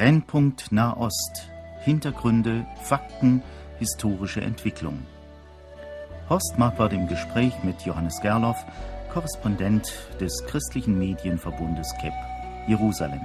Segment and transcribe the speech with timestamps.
[0.00, 1.50] Brennpunkt Nahost.
[1.84, 3.42] Hintergründe, Fakten,
[3.78, 4.98] historische Entwicklung.
[6.30, 8.64] Horst Marquardt im Gespräch mit Johannes Gerloff,
[9.12, 12.14] Korrespondent des christlichen Medienverbundes KEP,
[12.66, 13.20] Jerusalem.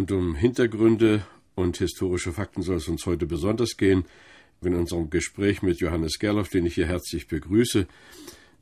[0.00, 4.06] Und um Hintergründe und historische Fakten soll es uns heute besonders gehen.
[4.62, 7.86] In unserem Gespräch mit Johannes Gerloff, den ich hier herzlich begrüße.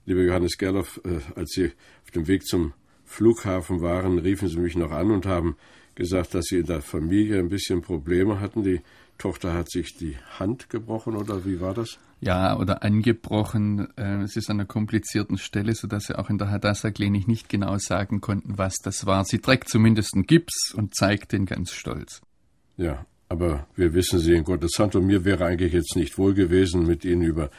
[0.05, 1.71] Lieber Johannes Gerloff, äh, als Sie
[2.03, 2.73] auf dem Weg zum
[3.05, 5.57] Flughafen waren, riefen Sie mich noch an und haben
[5.95, 8.65] gesagt, dass Sie in der Familie ein bisschen Probleme hatten.
[8.65, 8.81] Die
[9.17, 12.01] Tochter hat sich die Hand gebrochen oder wie war das?
[12.21, 13.89] Ja, oder angebrochen.
[13.97, 17.79] Äh, es ist an einer komplizierten Stelle, sodass sie auch in der Hadassah-Klinik nicht genau
[17.79, 19.25] sagen konnten, was das war.
[19.25, 22.21] Sie trägt zumindest einen Gips und zeigt den ganz stolz.
[22.77, 26.35] Ja, aber wir wissen sie in Gottes Hand und mir wäre eigentlich jetzt nicht wohl
[26.35, 27.51] gewesen, mit Ihnen über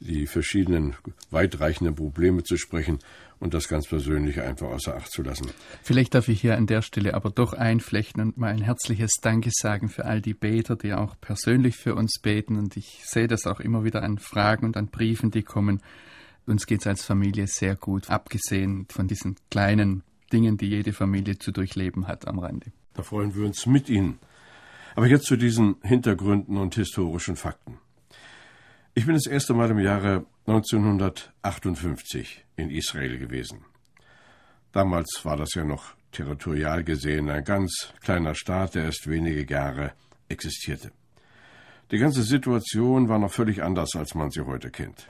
[0.00, 0.96] die verschiedenen
[1.30, 2.98] weitreichenden Probleme zu sprechen
[3.40, 5.48] und das ganz persönlich einfach außer Acht zu lassen.
[5.82, 9.50] Vielleicht darf ich hier an der Stelle aber doch einflechten und mal ein herzliches Danke
[9.52, 12.58] sagen für all die Beter, die auch persönlich für uns beten.
[12.58, 15.80] Und ich sehe das auch immer wieder an Fragen und an Briefen, die kommen.
[16.46, 21.38] Uns geht es als Familie sehr gut, abgesehen von diesen kleinen Dingen, die jede Familie
[21.38, 22.72] zu durchleben hat am Rande.
[22.94, 24.18] Da freuen wir uns mit Ihnen.
[24.96, 27.78] Aber jetzt zu diesen Hintergründen und historischen Fakten.
[28.94, 33.64] Ich bin das erste Mal im Jahre 1958 in Israel gewesen.
[34.72, 39.92] Damals war das ja noch territorial gesehen ein ganz kleiner Staat, der erst wenige Jahre
[40.28, 40.90] existierte.
[41.92, 45.08] Die ganze Situation war noch völlig anders, als man sie heute kennt.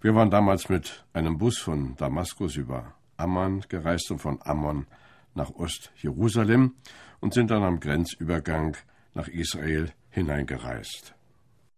[0.00, 4.88] Wir waren damals mit einem Bus von Damaskus über Amman gereist und von Amman
[5.34, 6.74] nach Ost-Jerusalem
[7.20, 8.76] und sind dann am Grenzübergang
[9.14, 11.14] nach Israel hineingereist.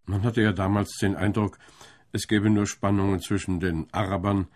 [0.07, 1.59] Man hatte ja damals den Eindruck,
[2.17, 4.49] es gäbe nur Spannungen zwischen den Arabern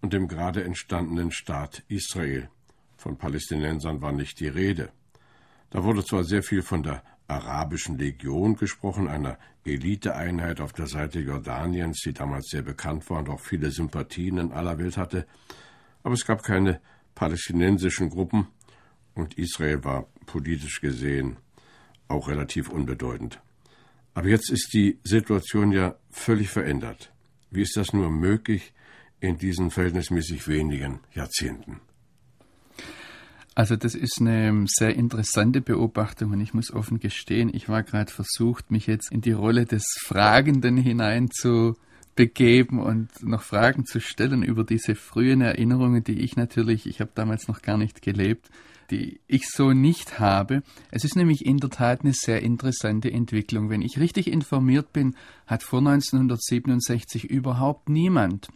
[0.00, 2.48] und dem gerade entstandenen Staat Israel.
[2.96, 4.90] Von Palästinensern war nicht die Rede.
[5.70, 11.20] Da wurde zwar sehr viel von der arabischen Legion gesprochen, einer Eliteeinheit auf der Seite
[11.20, 15.26] Jordaniens, die damals sehr bekannt war und auch viele Sympathien in aller Welt hatte,
[16.02, 16.80] aber es gab keine
[17.14, 18.46] palästinensischen Gruppen
[19.14, 21.36] und Israel war politisch gesehen
[22.06, 23.40] auch relativ unbedeutend.
[24.18, 27.12] Aber jetzt ist die Situation ja völlig verändert.
[27.52, 28.72] Wie ist das nur möglich
[29.20, 31.80] in diesen verhältnismäßig wenigen Jahrzehnten?
[33.54, 38.12] Also das ist eine sehr interessante Beobachtung und ich muss offen gestehen, ich war gerade
[38.12, 41.76] versucht, mich jetzt in die Rolle des Fragenden hinein zu
[42.16, 47.12] begeben und noch Fragen zu stellen über diese frühen Erinnerungen, die ich natürlich, ich habe
[47.14, 48.50] damals noch gar nicht gelebt,
[48.90, 50.62] die ich so nicht habe.
[50.90, 53.70] Es ist nämlich in der Tat eine sehr interessante Entwicklung.
[53.70, 55.16] Wenn ich richtig informiert bin,
[55.46, 58.48] hat vor 1967 überhaupt niemand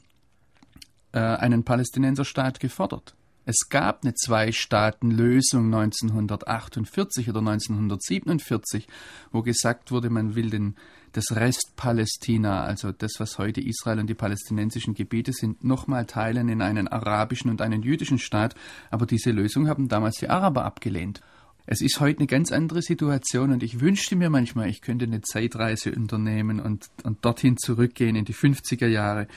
[1.13, 3.15] äh, einen Palästinenserstaat gefordert.
[3.45, 8.87] Es gab eine Zwei-Staaten-Lösung 1948 oder 1947,
[9.33, 10.77] wo gesagt wurde, man will den,
[11.13, 16.49] das Rest Palästina, also das, was heute Israel und die palästinensischen Gebiete sind, nochmal teilen
[16.49, 18.55] in einen arabischen und einen jüdischen Staat.
[18.91, 21.21] Aber diese Lösung haben damals die Araber abgelehnt.
[21.67, 25.21] Es ist heute eine ganz andere Situation und ich wünschte mir manchmal, ich könnte eine
[25.21, 29.29] Zeitreise unternehmen und, und dorthin zurückgehen in die 50er Jahre.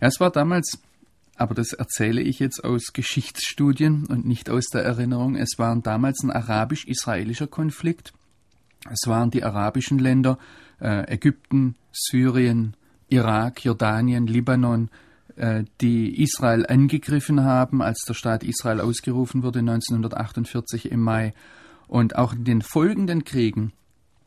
[0.00, 0.80] Ja, es war damals
[1.38, 5.36] aber das erzähle ich jetzt aus Geschichtsstudien und nicht aus der Erinnerung.
[5.36, 8.12] Es war damals ein arabisch-israelischer Konflikt.
[8.90, 10.38] Es waren die arabischen Länder
[10.80, 12.74] Ägypten, Syrien,
[13.08, 14.90] Irak, Jordanien, Libanon,
[15.36, 21.34] äh, die Israel angegriffen haben, als der Staat Israel ausgerufen wurde 1948 im Mai.
[21.86, 23.72] Und auch in den folgenden Kriegen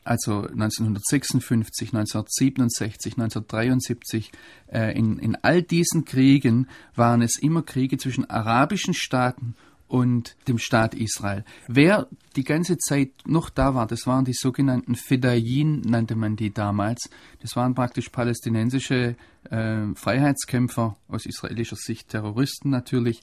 [0.03, 4.31] also 1956, 1967, 1973,
[4.71, 9.55] äh, in, in all diesen Kriegen waren es immer Kriege zwischen arabischen Staaten
[9.91, 11.43] und dem Staat Israel.
[11.67, 12.07] Wer
[12.37, 17.09] die ganze Zeit noch da war, das waren die sogenannten Fedayin, nannte man die damals.
[17.41, 19.17] Das waren praktisch palästinensische
[19.49, 23.21] äh, Freiheitskämpfer, aus israelischer Sicht Terroristen natürlich,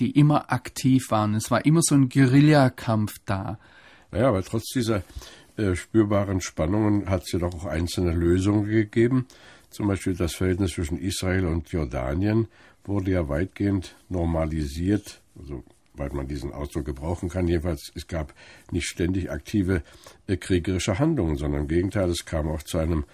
[0.00, 1.34] die immer aktiv waren.
[1.34, 3.60] Es war immer so ein Guerillakampf da.
[4.10, 5.04] Naja, aber trotz dieser
[5.56, 9.28] äh, spürbaren Spannungen hat es ja doch auch einzelne Lösungen gegeben.
[9.70, 12.48] Zum Beispiel das Verhältnis zwischen Israel und Jordanien
[12.84, 15.62] wurde ja weitgehend normalisiert, also
[15.98, 17.48] weil man diesen Ausdruck gebrauchen kann.
[17.48, 18.34] Jedenfalls, es gab
[18.70, 19.82] nicht ständig aktive
[20.26, 23.04] äh, kriegerische Handlungen, sondern im Gegenteil, es kam auch zu einem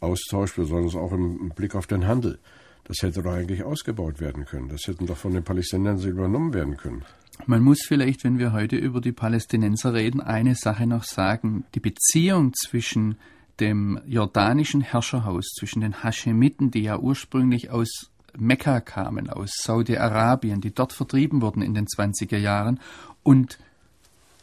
[0.00, 2.38] Austausch, besonders auch im Blick auf den Handel.
[2.84, 4.68] Das hätte doch eigentlich ausgebaut werden können.
[4.68, 7.04] Das hätten doch von den Palästinensern übernommen werden können.
[7.46, 11.64] Man muss vielleicht, wenn wir heute über die Palästinenser reden, eine Sache noch sagen.
[11.74, 13.16] Die Beziehung zwischen
[13.60, 20.74] dem jordanischen Herrscherhaus, zwischen den Haschemiten, die ja ursprünglich aus Mekka kamen, aus Saudi-Arabien, die
[20.74, 22.80] dort vertrieben wurden in den 20er Jahren,
[23.22, 23.58] und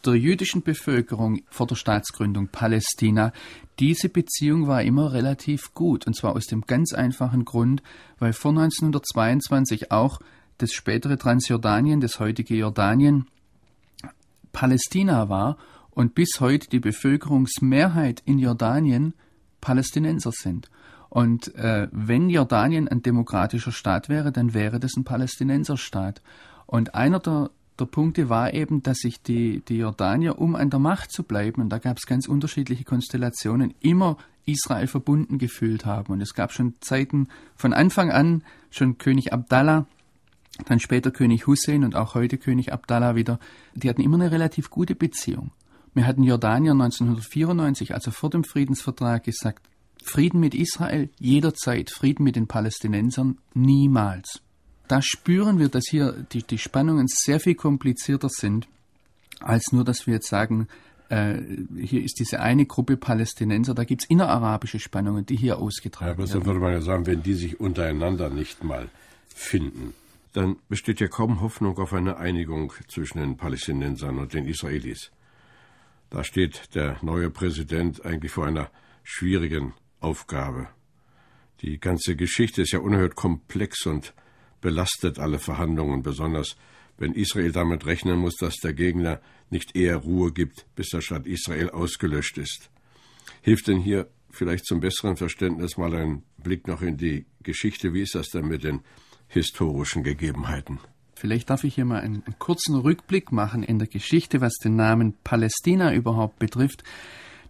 [0.04, 3.32] der jüdischen Bevölkerung vor der Staatsgründung Palästina,
[3.78, 6.06] diese Beziehung war immer relativ gut.
[6.06, 7.82] Und zwar aus dem ganz einfachen Grund,
[8.18, 10.20] weil vor 1922 auch
[10.58, 13.26] das spätere Transjordanien, das heutige Jordanien,
[14.52, 15.58] Palästina war
[15.90, 19.14] und bis heute die Bevölkerungsmehrheit in Jordanien
[19.60, 20.70] Palästinenser sind.
[21.10, 26.22] Und äh, wenn Jordanien ein demokratischer Staat wäre, dann wäre das ein Palästinenserstaat.
[26.66, 30.78] Und einer der, der Punkte war eben, dass sich die, die Jordanier, um an der
[30.78, 36.12] Macht zu bleiben, und da gab es ganz unterschiedliche Konstellationen, immer Israel verbunden gefühlt haben.
[36.12, 39.86] Und es gab schon Zeiten von Anfang an, schon König Abdallah,
[40.66, 43.40] dann später König Hussein und auch heute König Abdallah wieder,
[43.74, 45.50] die hatten immer eine relativ gute Beziehung.
[45.92, 49.69] Wir hatten Jordanier 1994, also vor dem Friedensvertrag, gesagt,
[50.02, 54.42] Frieden mit Israel jederzeit, Frieden mit den Palästinensern niemals.
[54.88, 58.66] Da spüren wir, dass hier die, die Spannungen sehr viel komplizierter sind,
[59.40, 60.66] als nur, dass wir jetzt sagen,
[61.10, 61.40] äh,
[61.76, 66.28] hier ist diese eine Gruppe Palästinenser, da gibt es innerarabische Spannungen, die hier ausgetragen ja,
[66.28, 66.46] werden.
[66.46, 68.88] würde man ja sagen, wenn die sich untereinander nicht mal
[69.34, 69.94] finden,
[70.32, 75.10] dann besteht ja kaum Hoffnung auf eine Einigung zwischen den Palästinensern und den Israelis.
[76.10, 78.70] Da steht der neue Präsident eigentlich vor einer
[79.02, 80.68] schwierigen Aufgabe.
[81.62, 84.14] Die ganze Geschichte ist ja unerhört komplex und
[84.60, 86.56] belastet alle Verhandlungen, besonders
[86.96, 91.26] wenn Israel damit rechnen muss, dass der Gegner nicht eher Ruhe gibt, bis der Staat
[91.26, 92.70] Israel ausgelöscht ist.
[93.42, 97.94] Hilft denn hier vielleicht zum besseren Verständnis mal ein Blick noch in die Geschichte?
[97.94, 98.80] Wie ist das denn mit den
[99.28, 100.78] historischen Gegebenheiten?
[101.14, 104.76] Vielleicht darf ich hier mal einen, einen kurzen Rückblick machen in der Geschichte, was den
[104.76, 106.82] Namen Palästina überhaupt betrifft.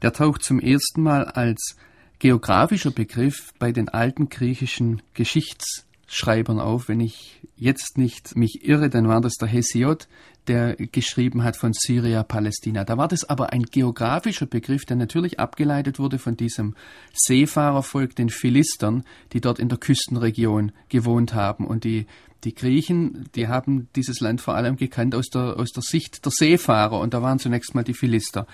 [0.02, 1.76] Der taucht zum ersten Mal als
[2.20, 6.88] geografischer Begriff bei den alten griechischen Geschichtsschreibern auf.
[6.88, 10.06] Wenn ich jetzt nicht mich irre, dann war das der Hesiod,
[10.46, 12.84] der geschrieben hat von Syria, Palästina.
[12.84, 16.76] Da war das aber ein geografischer Begriff, der natürlich abgeleitet wurde von diesem
[17.12, 21.66] Seefahrervolk, den Philistern, die dort in der Küstenregion gewohnt haben.
[21.66, 22.06] Und die,
[22.44, 26.32] die Griechen, die haben dieses Land vor allem gekannt aus der, aus der Sicht der
[26.32, 26.98] Seefahrer.
[27.00, 28.46] Und da waren zunächst mal die Philister.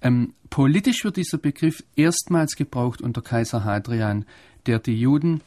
[0.00, 4.24] Ähm, politisch wird dieser Begriff erstmals gebraucht unter Kaiser Hadrian,
[4.66, 5.40] der die Juden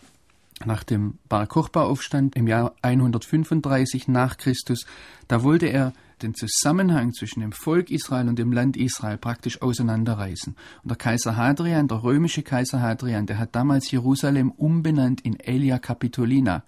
[0.66, 4.86] nach dem Bar Kochba-Aufstand im Jahr 135 nach Christus,
[5.28, 10.56] da wollte er den Zusammenhang zwischen dem Volk Israel und dem Land Israel praktisch auseinanderreißen.
[10.84, 15.80] Und der Kaiser Hadrian, der römische Kaiser Hadrian, der hat damals Jerusalem umbenannt in Elia
[15.80, 16.64] Capitolina.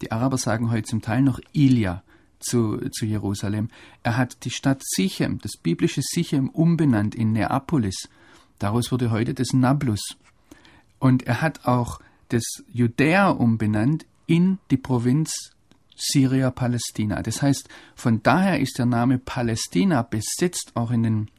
[0.00, 2.02] Die Araber sagen heute zum Teil noch Ilia
[2.38, 3.68] zu, zu Jerusalem.
[4.02, 8.08] Er hat die Stadt Sichem, das biblische Sichem, umbenannt in Neapolis.
[8.58, 10.16] Daraus wurde heute das Nablus.
[10.98, 15.52] Und er hat auch das Judäa umbenannt in die Provinz
[15.96, 17.22] Syria-Palästina.
[17.22, 21.30] Das heißt, von daher ist der Name Palästina besetzt auch in den,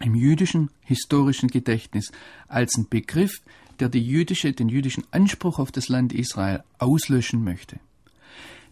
[0.00, 2.12] im jüdischen historischen Gedächtnis
[2.46, 3.42] als ein Begriff,
[3.80, 7.80] der die jüdische, den jüdischen Anspruch auf das Land Israel auslöschen möchte.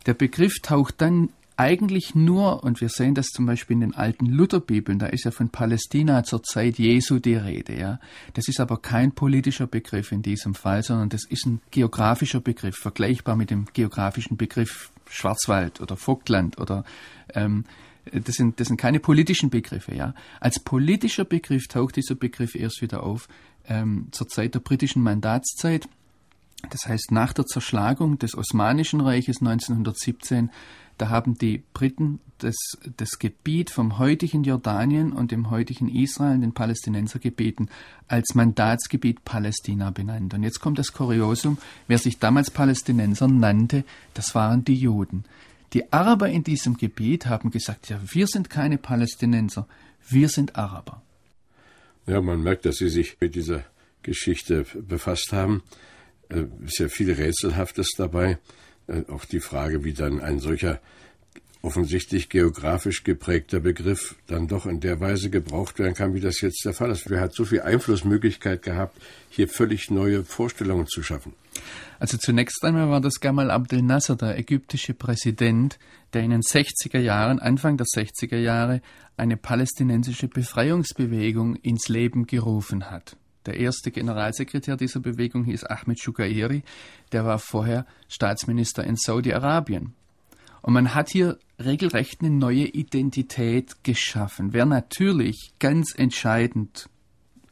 [0.06, 4.26] Der Begriff taucht dann eigentlich nur, und wir sehen das zum Beispiel in den alten
[4.26, 8.00] Lutherbibeln, da ist ja von Palästina zur Zeit Jesu die Rede, ja.
[8.34, 12.76] Das ist aber kein politischer Begriff in diesem Fall, sondern das ist ein geografischer Begriff,
[12.76, 16.84] vergleichbar mit dem geografischen Begriff Schwarzwald oder Vogtland oder
[17.34, 17.64] ähm,
[18.12, 20.14] das sind, das sind keine politischen Begriffe, ja.
[20.40, 23.28] Als politischer Begriff taucht dieser Begriff erst wieder auf
[23.68, 25.88] ähm, zur Zeit der britischen Mandatszeit.
[26.70, 30.50] Das heißt, nach der Zerschlagung des Osmanischen Reiches 1917
[30.98, 32.54] da haben die Briten das,
[32.96, 37.68] das Gebiet vom heutigen Jordanien und dem heutigen Israel, den Palästinenser gebeten,
[38.06, 40.34] als Mandatsgebiet Palästina benannt.
[40.34, 45.24] Und jetzt kommt das Kuriosum, wer sich damals Palästinenser nannte, das waren die Juden.
[45.72, 49.66] Die Araber in diesem Gebiet haben gesagt, ja, wir sind keine Palästinenser,
[50.08, 51.02] wir sind Araber.
[52.06, 53.64] Ja, man merkt, dass Sie sich mit dieser
[54.02, 55.62] Geschichte befasst haben.
[56.28, 58.38] Äh, ist ja viel Rätselhaftes dabei.
[58.86, 60.80] Äh, auch die Frage, wie dann ein solcher
[61.64, 66.62] offensichtlich geografisch geprägter Begriff dann doch in der Weise gebraucht werden kann, wie das jetzt
[66.64, 67.08] der Fall ist.
[67.08, 68.98] Wer hat so viel Einflussmöglichkeit gehabt,
[69.30, 71.32] hier völlig neue Vorstellungen zu schaffen?
[71.98, 75.78] Also zunächst einmal war das Gamal Abdel Nasser, der ägyptische Präsident,
[76.12, 78.82] der in den 60er Jahren, Anfang der 60er Jahre,
[79.16, 83.16] eine palästinensische Befreiungsbewegung ins Leben gerufen hat.
[83.46, 86.62] Der erste Generalsekretär dieser Bewegung hieß Ahmed Shukairi,
[87.12, 89.94] der war vorher Staatsminister in Saudi-Arabien.
[90.62, 94.54] Und man hat hier regelrecht eine neue Identität geschaffen.
[94.54, 96.88] Wer natürlich ganz entscheidend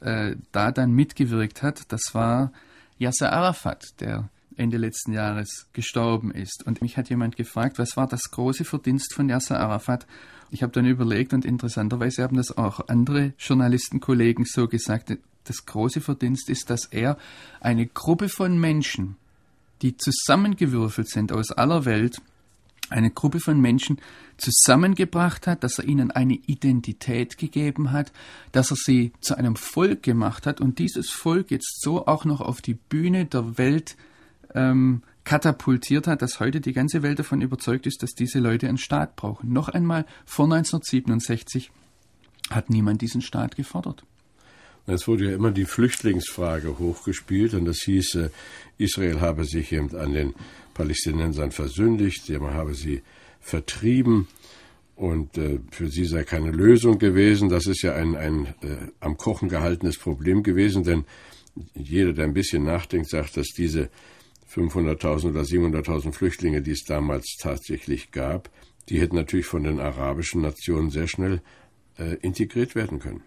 [0.00, 2.52] äh, da dann mitgewirkt hat, das war
[2.98, 6.66] Yasser Arafat, der Ende letzten Jahres gestorben ist.
[6.66, 10.06] Und mich hat jemand gefragt, was war das große Verdienst von Yasser Arafat?
[10.50, 15.18] Ich habe dann überlegt und interessanterweise haben das auch andere Journalistenkollegen so gesagt.
[15.44, 17.18] Das große Verdienst ist, dass er
[17.60, 19.16] eine Gruppe von Menschen,
[19.82, 22.20] die zusammengewürfelt sind aus aller Welt,
[22.90, 23.98] eine Gruppe von Menschen
[24.36, 28.12] zusammengebracht hat, dass er ihnen eine Identität gegeben hat,
[28.52, 32.40] dass er sie zu einem Volk gemacht hat und dieses Volk jetzt so auch noch
[32.40, 33.96] auf die Bühne der Welt
[34.54, 38.78] ähm, katapultiert hat, dass heute die ganze Welt davon überzeugt ist, dass diese Leute einen
[38.78, 39.52] Staat brauchen.
[39.52, 41.70] Noch einmal, vor 1967
[42.50, 44.04] hat niemand diesen Staat gefordert.
[44.86, 48.30] Es wurde ja immer die Flüchtlingsfrage hochgespielt und das hieß, äh,
[48.78, 50.34] Israel habe sich eben an den
[50.74, 53.02] Palästinensern versündigt, man habe sie
[53.40, 54.26] vertrieben
[54.96, 57.48] und äh, für sie sei keine Lösung gewesen.
[57.48, 61.04] Das ist ja ein, ein äh, am Kochen gehaltenes Problem gewesen, denn
[61.74, 63.90] jeder, der ein bisschen nachdenkt, sagt, dass diese
[64.52, 68.50] 500.000 oder 700.000 Flüchtlinge, die es damals tatsächlich gab,
[68.88, 71.40] die hätten natürlich von den arabischen Nationen sehr schnell
[72.22, 73.22] integriert werden können.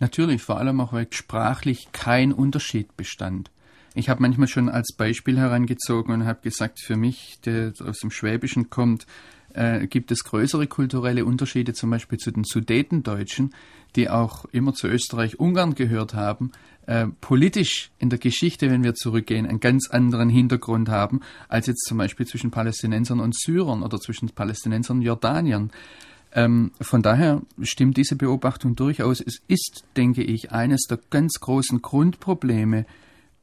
[0.00, 3.50] Natürlich, vor allem auch, weil sprachlich kein Unterschied bestand.
[3.94, 8.10] Ich habe manchmal schon als Beispiel herangezogen und habe gesagt, für mich, der aus dem
[8.10, 9.06] Schwäbischen kommt,
[9.54, 13.54] äh, gibt es größere kulturelle Unterschiede zum Beispiel zu den Sudetendeutschen,
[13.96, 16.52] die auch immer zu Österreich-Ungarn gehört haben,
[16.86, 21.84] äh, politisch in der Geschichte, wenn wir zurückgehen, einen ganz anderen Hintergrund haben, als jetzt
[21.86, 25.70] zum Beispiel zwischen Palästinensern und Syrern oder zwischen Palästinensern und Jordaniern.
[26.32, 29.20] Ähm, von daher stimmt diese Beobachtung durchaus.
[29.20, 32.86] Es ist, denke ich, eines der ganz großen Grundprobleme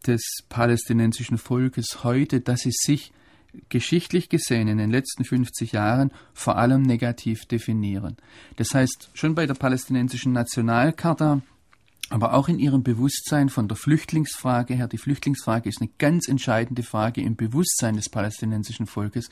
[0.06, 3.12] des palästinensischen Volkes heute, dass sie sich
[3.70, 8.18] geschichtlich gesehen in den letzten 50 Jahren vor allem negativ definieren.
[8.58, 11.42] Das heißt, schon bei der palästinensischen Nationalcharta
[12.10, 16.84] aber auch in ihrem Bewusstsein von der Flüchtlingsfrage her, die Flüchtlingsfrage ist eine ganz entscheidende
[16.84, 19.30] Frage im Bewusstsein des palästinensischen Volkes,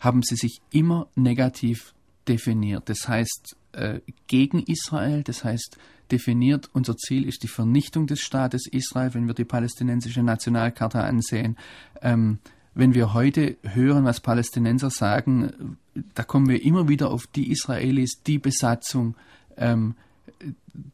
[0.00, 1.94] haben sie sich immer negativ
[2.28, 2.88] definiert.
[2.88, 5.78] Das heißt, äh, gegen Israel, das heißt,
[6.10, 11.56] definiert, unser Ziel ist die Vernichtung des Staates Israel, wenn wir die palästinensische Nationalkarte ansehen.
[12.02, 12.38] Ähm,
[12.74, 15.76] wenn wir heute hören, was Palästinenser sagen,
[16.14, 19.14] da kommen wir immer wieder auf die Israelis, die Besatzung,
[19.56, 19.94] ähm,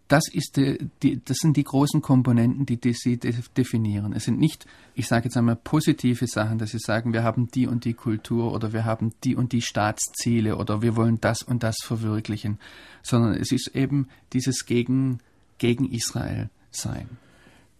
[0.08, 4.12] das, ist die, die, das sind die großen Komponenten, die, sie definieren.
[4.12, 7.66] Es sind nicht, ich sage jetzt einmal, positive Sachen, dass sie sagen, wir haben die
[7.66, 11.62] und die Kultur oder wir haben die und die Staatsziele oder wir wollen das und
[11.62, 12.58] das verwirklichen,
[13.02, 15.20] sondern es ist eben dieses gegen,
[15.58, 17.08] gegen Israel sein.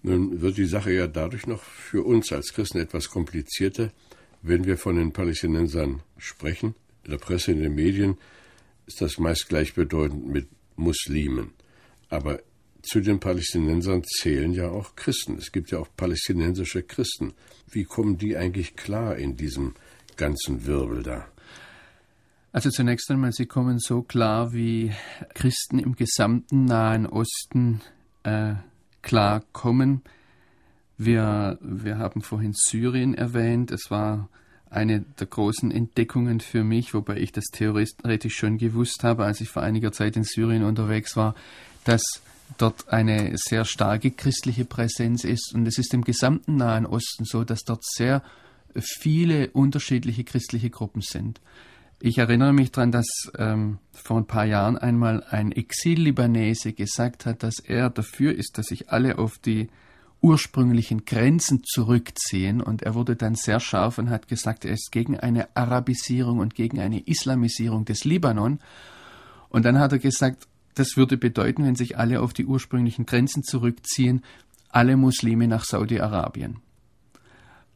[0.03, 3.91] Nun wird die Sache ja dadurch noch für uns als Christen etwas komplizierter,
[4.43, 6.75] wenn wir von den Palästinensern sprechen.
[7.05, 8.17] In der Presse, in den Medien
[8.87, 11.51] ist das meist gleichbedeutend mit Muslimen.
[12.11, 12.41] Aber
[12.83, 15.37] zu den Palästinensern zählen ja auch Christen.
[15.39, 17.33] Es gibt ja auch palästinensische Christen.
[17.71, 19.75] Wie kommen die eigentlich klar in diesem
[20.17, 21.27] ganzen Wirbel da?
[22.53, 24.93] Also zunächst einmal, sie kommen so klar, wie
[25.35, 27.81] Christen im gesamten Nahen Osten
[28.25, 28.55] äh,
[29.03, 30.03] klar kommen.
[30.99, 33.71] Wir, wir haben vorhin Syrien erwähnt.
[33.71, 34.29] Es war
[34.69, 39.49] eine der großen Entdeckungen für mich, wobei ich das theoretisch schon gewusst habe, als ich
[39.49, 41.35] vor einiger Zeit in Syrien unterwegs war,
[41.91, 42.23] dass
[42.57, 45.53] dort eine sehr starke christliche Präsenz ist.
[45.55, 48.23] Und es ist im gesamten Nahen Osten so, dass dort sehr
[48.75, 51.41] viele unterschiedliche christliche Gruppen sind.
[51.99, 53.07] Ich erinnere mich daran, dass
[53.37, 58.67] ähm, vor ein paar Jahren einmal ein Exil-Libanese gesagt hat, dass er dafür ist, dass
[58.67, 59.69] sich alle auf die
[60.23, 62.61] ursprünglichen Grenzen zurückziehen.
[62.61, 66.55] Und er wurde dann sehr scharf und hat gesagt, er ist gegen eine Arabisierung und
[66.55, 68.61] gegen eine Islamisierung des Libanon.
[69.49, 73.43] Und dann hat er gesagt, das würde bedeuten, wenn sich alle auf die ursprünglichen Grenzen
[73.43, 74.23] zurückziehen,
[74.69, 76.59] alle Muslime nach Saudi-Arabien.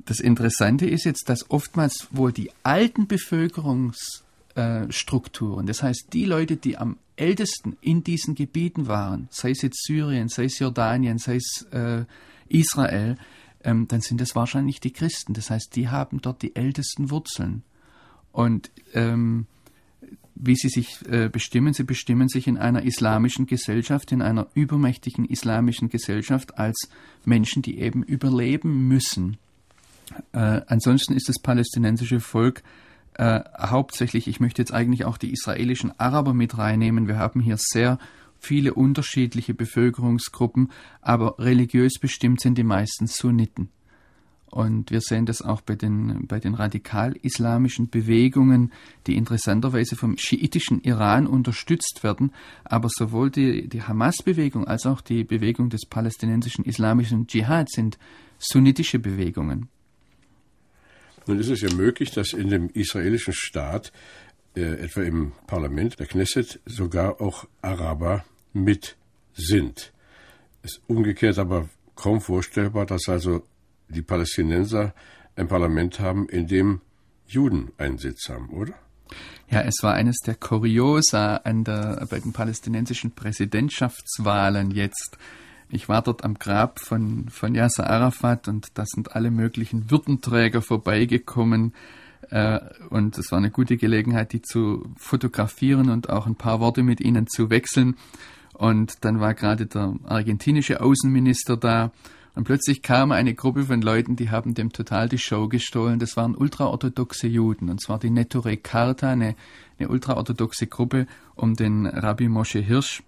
[0.04, 6.76] Das Interessante ist jetzt, dass oftmals wohl die alten Bevölkerungsstrukturen, das heißt die Leute, die
[6.76, 11.66] am ältesten in diesen Gebieten waren, sei es jetzt Syrien, sei es Jordanien, sei es
[11.70, 12.04] äh,
[12.48, 13.16] Israel,
[13.62, 15.32] ähm, dann sind es wahrscheinlich die Christen.
[15.32, 17.62] Das heißt, die haben dort die ältesten Wurzeln.
[18.32, 19.46] Und ähm,
[20.34, 25.24] wie sie sich äh, bestimmen, sie bestimmen sich in einer islamischen Gesellschaft, in einer übermächtigen
[25.24, 26.88] islamischen Gesellschaft als
[27.24, 29.36] Menschen, die eben überleben müssen.
[30.32, 32.62] Äh, ansonsten ist das palästinensische Volk
[33.14, 37.06] äh, hauptsächlich, ich möchte jetzt eigentlich auch die israelischen Araber mit reinnehmen.
[37.06, 37.98] Wir haben hier sehr
[38.38, 43.70] viele unterschiedliche Bevölkerungsgruppen, aber religiös bestimmt sind die meisten Sunniten.
[44.54, 48.72] Und wir sehen das auch bei den, bei den radikal-islamischen Bewegungen,
[49.08, 52.30] die interessanterweise vom schiitischen Iran unterstützt werden.
[52.62, 57.98] Aber sowohl die, die Hamas-Bewegung als auch die Bewegung des palästinensischen islamischen Dschihad sind
[58.38, 59.68] sunnitische Bewegungen.
[61.26, 63.90] Nun ist es ja möglich, dass in dem israelischen Staat,
[64.54, 68.96] äh, etwa im Parlament, der Knesset, sogar auch Araber mit
[69.34, 69.92] sind.
[70.62, 73.42] Es ist umgekehrt aber kaum vorstellbar, dass also
[73.88, 74.94] die Palästinenser
[75.36, 76.80] ein Parlament haben, in dem
[77.26, 78.74] Juden einen Sitz haben, oder?
[79.50, 85.18] Ja, es war eines der Kuriosa an der, bei den palästinensischen Präsidentschaftswahlen jetzt.
[85.68, 90.62] Ich war dort am Grab von, von Yasser Arafat und da sind alle möglichen Würdenträger
[90.62, 91.74] vorbeigekommen.
[92.30, 92.60] Äh,
[92.90, 97.00] und es war eine gute Gelegenheit, die zu fotografieren und auch ein paar Worte mit
[97.00, 97.96] ihnen zu wechseln.
[98.52, 101.92] Und dann war gerade der argentinische Außenminister da.
[102.34, 106.00] Und plötzlich kam eine Gruppe von Leuten, die haben dem total die Show gestohlen.
[106.00, 107.70] Das waren ultraorthodoxe Juden.
[107.70, 109.36] Und zwar die Nettore Carta, eine,
[109.78, 113.02] eine ultraorthodoxe Gruppe um den Rabbi Moshe Hirsch.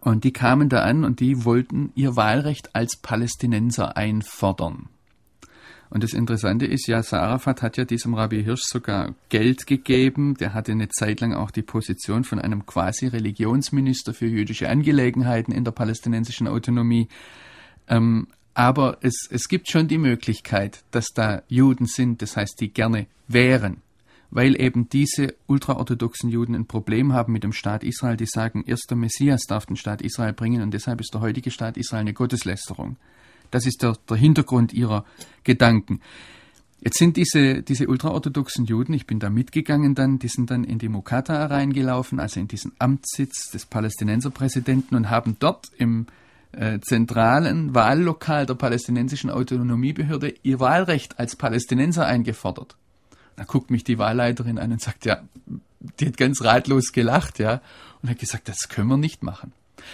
[0.00, 4.88] Und die kamen da an und die wollten ihr Wahlrecht als Palästinenser einfordern.
[5.90, 10.34] Und das Interessante ist, ja, Arafat hat ja diesem Rabbi Hirsch sogar Geld gegeben.
[10.34, 15.50] Der hatte eine Zeit lang auch die Position von einem quasi Religionsminister für jüdische Angelegenheiten
[15.50, 17.08] in der palästinensischen Autonomie.
[17.88, 22.72] Ähm, aber es, es gibt schon die Möglichkeit, dass da Juden sind, das heißt, die
[22.72, 23.82] gerne wären,
[24.30, 28.90] weil eben diese ultraorthodoxen Juden ein Problem haben mit dem Staat Israel, die sagen, erst
[28.90, 32.14] der Messias darf den Staat Israel bringen und deshalb ist der heutige Staat Israel eine
[32.14, 32.96] Gotteslästerung.
[33.50, 35.04] Das ist der, der Hintergrund ihrer
[35.44, 36.00] Gedanken.
[36.80, 40.78] Jetzt sind diese, diese ultraorthodoxen Juden, ich bin da mitgegangen dann, die sind dann in
[40.78, 46.06] die Mukata reingelaufen, also in diesen Amtssitz des Palästinenserpräsidenten und haben dort im
[46.52, 52.76] äh, zentralen Wahllokal der palästinensischen Autonomiebehörde ihr Wahlrecht als Palästinenser eingefordert.
[53.36, 55.22] Da guckt mich die Wahlleiterin an und sagt, ja,
[56.00, 57.60] die hat ganz ratlos gelacht, ja,
[58.02, 59.52] und hat gesagt, das können wir nicht machen.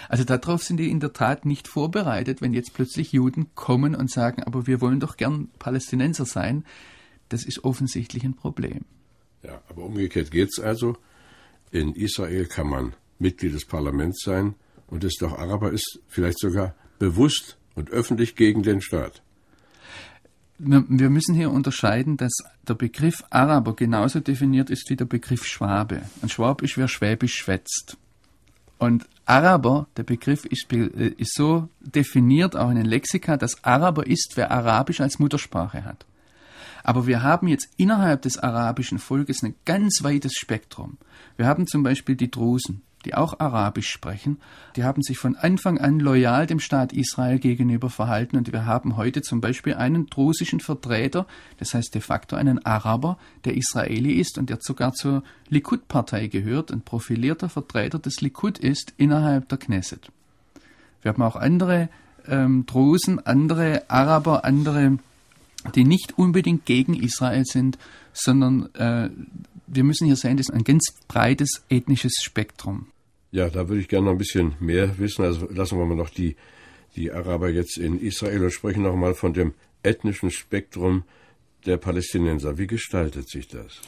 [0.09, 4.11] Also darauf sind die in der Tat nicht vorbereitet, wenn jetzt plötzlich Juden kommen und
[4.11, 6.65] sagen, aber wir wollen doch gern Palästinenser sein.
[7.29, 8.85] Das ist offensichtlich ein Problem.
[9.43, 10.97] Ja, aber umgekehrt geht es also.
[11.71, 14.55] In Israel kann man Mitglied des Parlaments sein
[14.95, 19.23] und es doch Araber ist, vielleicht sogar bewusst und öffentlich gegen den Staat.
[20.57, 22.33] Wir müssen hier unterscheiden, dass
[22.69, 26.03] der Begriff Araber genauso definiert ist wie der Begriff Schwabe.
[26.23, 27.97] Ein Schwab ist, wer Schwäbisch schwätzt.
[28.79, 34.07] Und Araber, der Begriff ist, äh, ist so definiert, auch in den Lexika, dass Araber
[34.07, 36.07] ist, wer Arabisch als Muttersprache hat.
[36.85, 40.99] Aber wir haben jetzt innerhalb des arabischen Volkes ein ganz weites Spektrum.
[41.37, 44.39] Wir haben zum Beispiel die Drusen die auch Arabisch sprechen,
[44.77, 48.97] die haben sich von Anfang an loyal dem Staat Israel gegenüber verhalten und wir haben
[48.97, 51.27] heute zum Beispiel einen drusischen Vertreter,
[51.59, 56.71] das heißt de facto einen Araber, der Israeli ist und der sogar zur Likud-Partei gehört,
[56.71, 60.11] ein profilierter Vertreter des Likud ist innerhalb der Knesset.
[61.03, 61.89] Wir haben auch andere
[62.27, 64.99] ähm, Drusen, andere Araber, andere,
[65.75, 67.79] die nicht unbedingt gegen Israel sind,
[68.13, 69.11] sondern äh,
[69.67, 72.87] wir müssen hier sehen, das ist ein ganz breites ethnisches Spektrum.
[73.35, 75.25] Ja, da würde ich gerne noch ein bisschen mehr wissen.
[75.25, 76.37] Also lassen wir mal noch die,
[76.95, 81.03] die Araber jetzt in Israel und sprechen noch mal von dem ethnischen Spektrum
[81.67, 82.59] der Palästinenser.
[82.59, 83.81] Wie gestaltet sich das?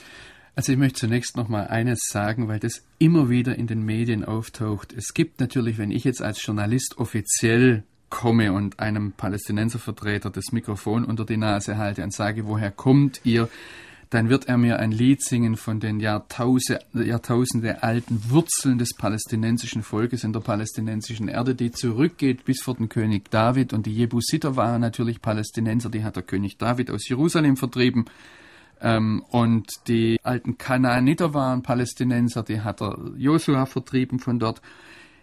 [0.57, 4.25] Also ich möchte zunächst noch mal eines sagen, weil das immer wieder in den Medien
[4.25, 4.93] auftaucht.
[4.93, 11.05] Es gibt natürlich, wenn ich jetzt als Journalist offiziell komme und einem Palästinenservertreter das Mikrofon
[11.05, 13.49] unter die Nase halte und sage, woher kommt ihr?
[14.11, 19.83] Dann wird er mir ein Lied singen von den Jahrtausende, Jahrtausende alten Wurzeln des palästinensischen
[19.83, 23.73] Volkes in der palästinensischen Erde, die zurückgeht bis vor den König David.
[23.73, 28.05] Und die Jebusiter waren natürlich Palästinenser, die hat der König David aus Jerusalem vertrieben.
[28.81, 34.61] Ähm, und die alten Kanaaniter waren Palästinenser, die hat der Josua vertrieben von dort.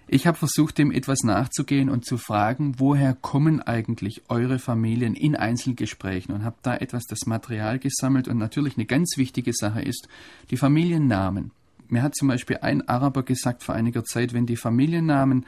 [0.08, 5.36] Ich habe versucht, dem etwas nachzugehen und zu fragen, woher kommen eigentlich eure Familien in
[5.36, 10.08] Einzelgesprächen und habe da etwas das Material gesammelt und natürlich eine ganz wichtige Sache ist
[10.52, 11.52] die Familiennamen.
[11.88, 15.46] Mir hat zum Beispiel ein Araber gesagt vor einiger Zeit, wenn die Familiennamen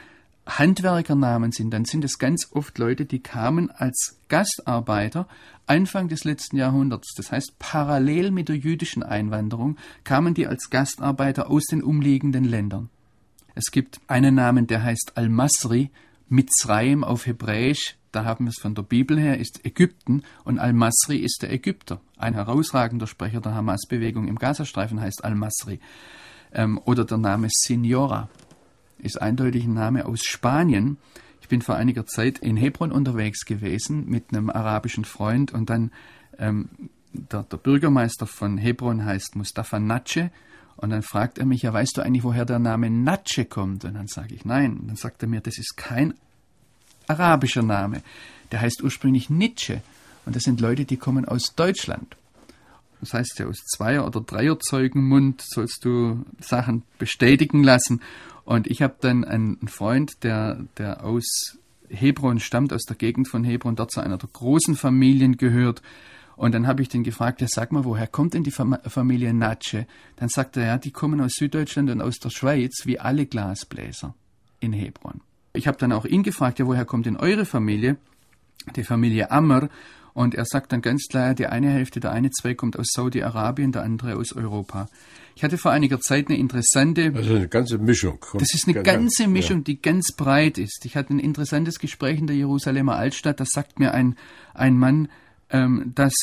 [0.48, 5.28] Handwerkernamen sind, dann sind es ganz oft Leute, die kamen als Gastarbeiter
[5.66, 7.14] Anfang des letzten Jahrhunderts.
[7.16, 12.90] Das heißt, parallel mit der jüdischen Einwanderung kamen die als Gastarbeiter aus den umliegenden Ländern.
[13.56, 15.90] Es gibt einen Namen, der heißt Al-Masri,
[16.28, 21.18] Mitzrayim auf Hebräisch, da haben wir es von der Bibel her, ist Ägypten und Al-Masri
[21.18, 22.02] ist der Ägypter.
[22.18, 25.80] Ein herausragender Sprecher der Hamas-Bewegung im Gazastreifen heißt Al-Masri.
[26.54, 28.30] Ähm, oder der Name Signora
[28.98, 30.98] ist eindeutig ein Name aus Spanien.
[31.42, 35.92] Ich bin vor einiger Zeit in Hebron unterwegs gewesen mit einem arabischen Freund und dann
[36.40, 36.70] ähm,
[37.14, 40.32] der, der, Bürgermeister von Hebron heißt Mustafa Natsche
[40.78, 43.86] und dann fragt er mich, ja, weißt du eigentlich, woher der Name Natsche kommt?
[43.86, 44.78] Und dann sage ich, nein.
[44.78, 46.14] Und dann sagt er mir, das ist kein
[47.08, 48.02] arabischer Name.
[48.52, 49.82] Der heißt ursprünglich Nietzsche.
[50.26, 52.18] Und das sind Leute, die kommen aus Deutschland.
[53.00, 58.02] Das heißt ja, aus Zweier- oder Dreierzeugenmund sollst du Sachen bestätigen lassen.
[58.44, 61.58] Und ich habe dann einen Freund, der, der aus
[61.90, 65.82] Hebron stammt, aus der Gegend von Hebron, dort zu einer der großen Familien gehört.
[66.36, 69.88] Und dann habe ich den gefragt, ja, sag mal, woher kommt denn die Familie Natsche?
[70.18, 74.14] Dann sagt er, ja, die kommen aus Süddeutschland und aus der Schweiz, wie alle Glasbläser
[74.60, 75.22] in Hebron.
[75.54, 77.98] Ich habe dann auch ihn gefragt, ja, woher kommt denn eure Familie?
[78.76, 79.70] Die Familie Ammer.
[80.14, 83.74] Und er sagt dann ganz klar, die eine Hälfte, der eine Zweig kommt aus Saudi-Arabien,
[83.74, 84.88] der andere aus Europa.
[85.36, 87.12] Ich hatte vor einiger Zeit eine interessante.
[87.14, 88.26] Also eine ganze Mischung.
[88.34, 89.64] Das ist eine ganze Mischung, ja.
[89.64, 90.86] die ganz breit ist.
[90.86, 93.42] Ich hatte ein interessantes Gespräch in der Jerusalemer Altstadt.
[93.42, 94.16] Da sagt mir ein,
[94.54, 95.10] ein Mann,
[95.56, 96.14] ähm, dass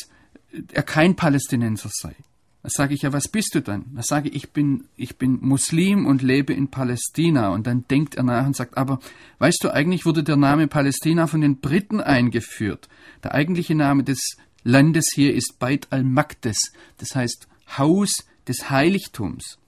[0.73, 2.15] er kein Palästinenser sei.
[2.63, 3.87] Da sage ich ja, was bist du dann?
[3.95, 7.49] Da sage ich, ich bin, ich bin Muslim und lebe in Palästina.
[7.49, 9.01] Und dann denkt er nach und sagt, aber
[9.39, 12.89] weißt du, eigentlich wurde der Name Palästina von den Briten eingeführt.
[13.25, 18.13] Der eigentliche Name des Landes hier ist Beit al-Maqdes, das heißt Haus
[18.47, 19.59] des Heiligtums.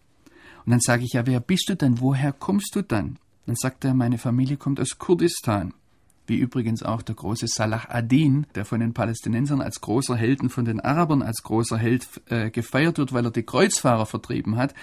[0.65, 2.01] Und dann sage ich, ja, wer bist du denn?
[2.01, 3.19] Woher kommst du dann?
[3.47, 5.75] Dann sagt er, meine Familie kommt aus Kurdistan
[6.27, 10.51] wie übrigens auch der große Salah ad-Din, der von den Palästinensern als großer Held und
[10.51, 14.75] von den Arabern als großer Held äh, gefeiert wird, weil er die Kreuzfahrer vertrieben hat.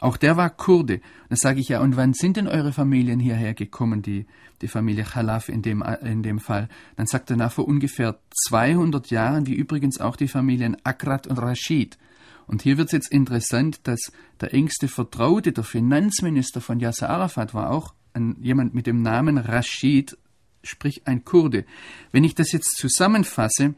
[0.00, 0.94] Auch der war Kurde.
[0.94, 4.26] Und da sage ich ja, und wann sind denn eure Familien hierher gekommen, die,
[4.62, 6.68] die Familie Khalaf in dem, in dem Fall?
[6.96, 11.38] Dann sagt er, nach vor ungefähr 200 Jahren, wie übrigens auch die Familien Akrat und
[11.38, 11.98] Rashid.
[12.46, 17.52] Und hier wird es jetzt interessant, dass der engste Vertraute, der Finanzminister von Yasser Arafat
[17.52, 20.16] war auch ein, jemand mit dem Namen Rashid
[20.62, 21.64] sprich ein Kurde.
[22.12, 23.74] Wenn ich das jetzt zusammenfasse,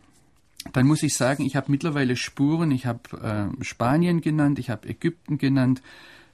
[0.73, 4.89] dann muss ich sagen, ich habe mittlerweile Spuren, ich habe äh, Spanien genannt, ich habe
[4.89, 5.83] Ägypten genannt,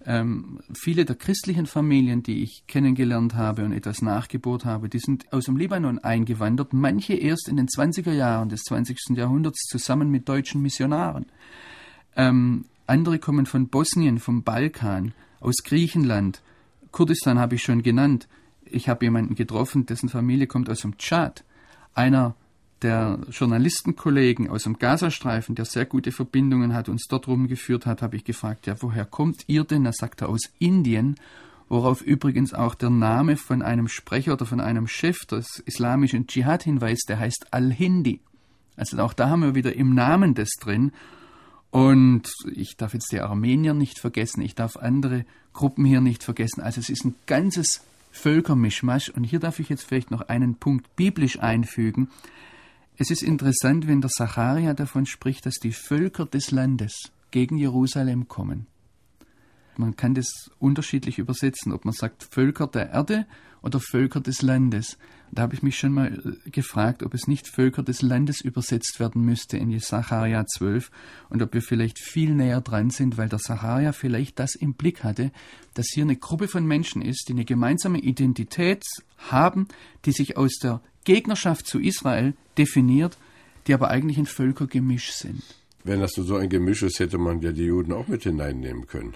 [0.04, 5.32] ähm, viele der christlichen Familien, die ich kennengelernt habe und etwas nachgebohrt habe, die sind
[5.32, 9.16] aus dem Libanon eingewandert, manche erst in den 20er Jahren des 20.
[9.16, 11.26] Jahrhunderts zusammen mit deutschen Missionaren.
[12.16, 16.40] Ähm, andere kommen von Bosnien, vom Balkan, aus Griechenland,
[16.96, 18.26] Kurdistan habe ich schon genannt,
[18.70, 21.44] ich habe jemanden getroffen, dessen Familie kommt aus dem Tschad.
[21.94, 22.34] Einer
[22.82, 28.16] der Journalistenkollegen aus dem Gazastreifen, der sehr gute Verbindungen hat, uns dort rumgeführt hat, habe
[28.16, 29.86] ich gefragt, ja, woher kommt ihr denn?
[29.86, 31.16] Er sagt er aus Indien,
[31.68, 36.64] worauf übrigens auch der Name von einem Sprecher oder von einem Chef des islamischen Dschihad
[36.64, 38.20] hinweist, der heißt Al-Hindi.
[38.76, 40.92] Also auch da haben wir wieder im Namen das drin.
[41.70, 46.60] Und ich darf jetzt die Armenier nicht vergessen, ich darf andere Gruppen hier nicht vergessen.
[46.60, 47.82] Also es ist ein ganzes
[48.16, 49.10] Völkermischmasch.
[49.10, 52.08] Und hier darf ich jetzt vielleicht noch einen Punkt biblisch einfügen.
[52.96, 58.28] Es ist interessant, wenn der Sacharia davon spricht, dass die Völker des Landes gegen Jerusalem
[58.28, 58.66] kommen.
[59.76, 63.26] Man kann das unterschiedlich übersetzen, ob man sagt Völker der Erde
[63.66, 64.96] oder Völker des Landes.
[65.32, 69.00] Da habe ich mich schon mal äh, gefragt, ob es nicht Völker des Landes übersetzt
[69.00, 70.90] werden müsste in Jesacharia 12
[71.28, 75.02] und ob wir vielleicht viel näher dran sind, weil der Sacharia vielleicht das im Blick
[75.02, 75.32] hatte,
[75.74, 78.84] dass hier eine Gruppe von Menschen ist, die eine gemeinsame Identität
[79.18, 79.66] haben,
[80.04, 83.18] die sich aus der Gegnerschaft zu Israel definiert,
[83.66, 85.42] die aber eigentlich ein Völkergemisch sind.
[85.82, 89.14] Wenn das so ein Gemisch ist, hätte man ja die Juden auch mit hineinnehmen können.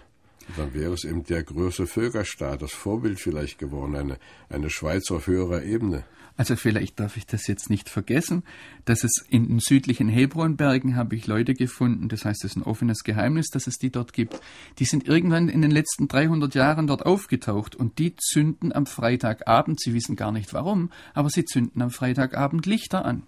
[0.57, 5.27] Dann wäre es eben der größte Völkerstaat, das Vorbild vielleicht geworden, eine, eine Schweiz auf
[5.27, 6.05] höherer Ebene.
[6.37, 8.45] Also vielleicht darf ich das jetzt nicht vergessen,
[8.87, 12.63] dass es in den südlichen Hebronbergen habe ich Leute gefunden, das heißt, es ist ein
[12.63, 14.41] offenes Geheimnis, dass es die dort gibt.
[14.79, 19.81] Die sind irgendwann in den letzten 300 Jahren dort aufgetaucht und die zünden am Freitagabend,
[19.81, 23.25] sie wissen gar nicht warum, aber sie zünden am Freitagabend Lichter an.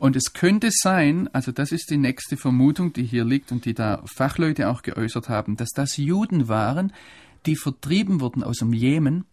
[0.00, 3.74] Und es könnte sein, also das ist die nächste Vermutung, die hier liegt und die
[3.74, 6.94] da Fachleute auch geäußert haben, dass das Juden waren,
[7.44, 9.26] die vertrieben wurden aus dem Jemen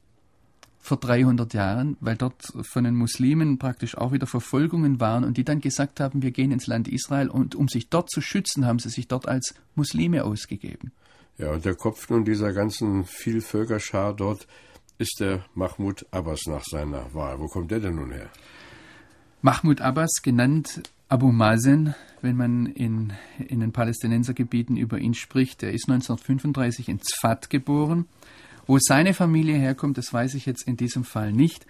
[0.81, 5.45] vor 300 Jahren, weil dort von den Muslimen praktisch auch wieder Verfolgungen waren und die
[5.45, 8.79] dann gesagt haben, wir gehen ins Land Israel und um sich dort zu schützen, haben
[8.79, 10.91] sie sich dort als Muslime ausgegeben.
[11.37, 14.45] Ja, und der Kopf nun dieser ganzen Vielvölkerschar dort
[14.97, 17.39] ist der Mahmoud Abbas nach seiner Wahl.
[17.39, 18.29] Wo kommt der denn nun her?
[19.41, 23.13] Mahmoud Abbas, genannt Abu Mazen, wenn man in,
[23.47, 28.05] in den Palästinensergebieten über ihn spricht, er ist 1935 in Zfat geboren.
[28.65, 31.65] Wo seine Familie herkommt, das weiß ich jetzt in diesem Fall nicht.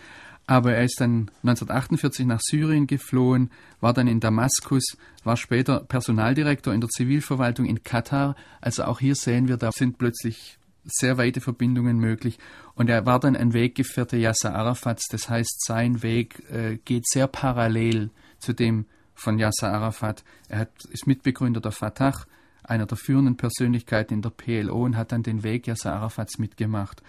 [0.47, 3.51] Aber er ist dann 1948 nach Syrien geflohen,
[3.81, 8.35] war dann in Damaskus, war später Personaldirektor in der Zivilverwaltung in Katar.
[8.61, 10.56] Also auch hier sehen wir, da sind plötzlich
[10.87, 12.39] sehr weite Verbindungen möglich.
[12.75, 15.07] Und er war dann ein Weggefährte Yasser Arafats.
[15.09, 20.23] Das heißt, sein Weg äh, geht sehr parallel zu dem von Yasser Arafat.
[20.47, 22.25] Er hat, ist Mitbegründer der Fatah,
[22.63, 27.01] einer der führenden Persönlichkeiten in der PLO und hat dann den Weg Yasser Arafats mitgemacht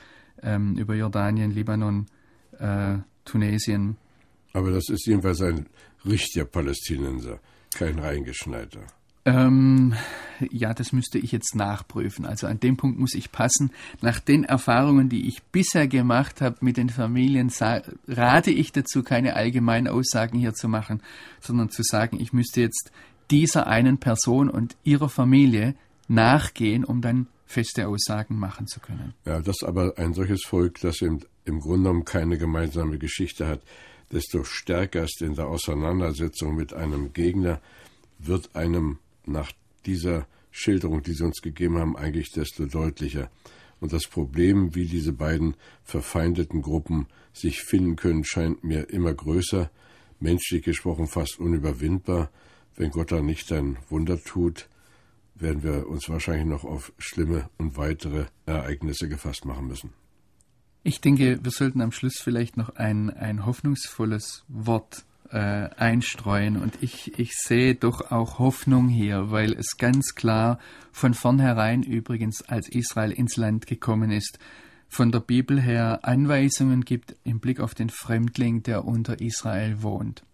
[0.43, 2.07] ähm, über Jordanien, Libanon,
[2.59, 3.97] äh, Tunesien.
[4.53, 5.67] Aber das ist jedenfalls ein
[6.05, 7.41] richtiger Palästinenser,
[7.75, 8.87] kein reingeschneiter.
[9.29, 9.95] Ähm,
[10.51, 12.25] ja, das müsste ich jetzt nachprüfen.
[12.25, 13.73] Also an dem Punkt muss ich passen.
[14.01, 17.53] Nach den Erfahrungen, die ich bisher gemacht habe mit den Familien,
[18.07, 21.03] rate ich dazu, keine allgemeinen Aussagen hier zu machen,
[21.41, 22.91] sondern zu sagen, ich müsste jetzt
[23.31, 25.75] dieser einen Person und ihrer Familie
[26.09, 29.15] nachgehen, um dann feste Aussagen machen zu können.
[29.27, 33.61] Ja, dass aber ein solches Volk, das im, im Grunde genommen keine gemeinsame Geschichte hat,
[34.13, 37.61] desto stärker ist in der Auseinandersetzung mit einem Gegner,
[38.19, 39.53] wird einem nach
[39.87, 43.31] dieser Schilderung, die Sie uns gegeben haben, eigentlich desto deutlicher.
[43.81, 49.71] Und das Problem, wie diese beiden verfeindeten Gruppen sich finden können, scheint mir immer größer,
[50.19, 52.31] menschlich gesprochen fast unüberwindbar.
[52.75, 54.69] Wenn Gott da nicht ein Wunder tut,
[55.35, 59.93] werden wir uns wahrscheinlich noch auf schlimme und weitere Ereignisse gefasst machen müssen.
[60.83, 66.57] Ich denke, wir sollten am Schluss vielleicht noch ein, ein hoffnungsvolles Wort äh, einstreuen.
[66.57, 70.59] Und ich, ich sehe doch auch Hoffnung hier, weil es ganz klar
[70.93, 74.39] von vornherein übrigens, als Israel ins Land gekommen ist,
[74.89, 80.25] von der Bibel her Anweisungen gibt im Blick auf den Fremdling, der unter Israel wohnt.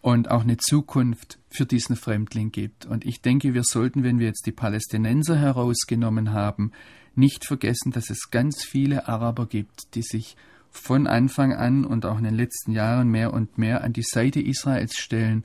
[0.00, 2.86] Und auch eine Zukunft für diesen Fremdling gibt.
[2.86, 6.72] Und ich denke, wir sollten, wenn wir jetzt die Palästinenser herausgenommen haben,
[7.14, 10.36] nicht vergessen, dass es ganz viele Araber gibt, die sich
[10.70, 14.40] von Anfang an und auch in den letzten Jahren mehr und mehr an die Seite
[14.40, 15.44] Israels stellen.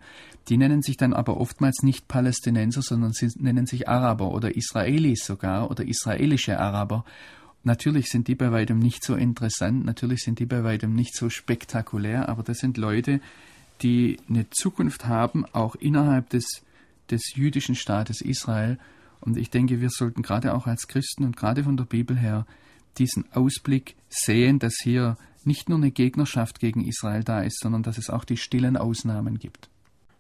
[0.49, 5.25] Die nennen sich dann aber oftmals nicht Palästinenser, sondern sie nennen sich Araber oder Israelis
[5.25, 7.05] sogar oder israelische Araber.
[7.63, 11.29] Natürlich sind die bei weitem nicht so interessant, natürlich sind die bei weitem nicht so
[11.29, 13.21] spektakulär, aber das sind Leute,
[13.81, 16.45] die eine Zukunft haben, auch innerhalb des,
[17.09, 18.77] des jüdischen Staates Israel.
[19.21, 22.45] Und ich denke, wir sollten gerade auch als Christen und gerade von der Bibel her
[22.97, 27.97] diesen Ausblick sehen, dass hier nicht nur eine Gegnerschaft gegen Israel da ist, sondern dass
[27.97, 29.69] es auch die stillen Ausnahmen gibt.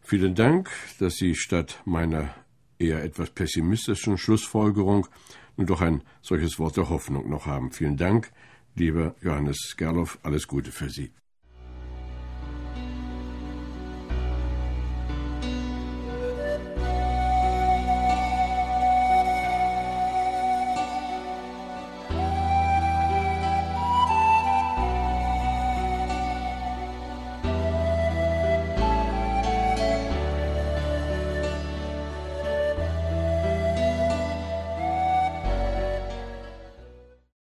[0.01, 2.33] Vielen Dank, dass Sie statt meiner
[2.77, 5.07] eher etwas pessimistischen Schlussfolgerung
[5.55, 7.71] nun doch ein solches Wort der Hoffnung noch haben.
[7.71, 8.31] Vielen Dank,
[8.75, 11.11] lieber Johannes Gerloff, alles Gute für Sie.